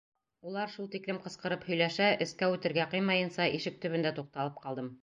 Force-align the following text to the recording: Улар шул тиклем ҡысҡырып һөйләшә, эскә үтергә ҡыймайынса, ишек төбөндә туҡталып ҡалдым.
Улар 0.51 0.71
шул 0.75 0.87
тиклем 0.95 1.19
ҡысҡырып 1.25 1.67
һөйләшә, 1.73 2.09
эскә 2.27 2.51
үтергә 2.57 2.89
ҡыймайынса, 2.95 3.49
ишек 3.61 3.83
төбөндә 3.87 4.19
туҡталып 4.21 4.61
ҡалдым. 4.67 4.95